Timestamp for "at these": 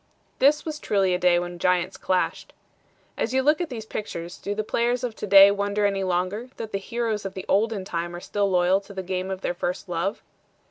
3.61-3.85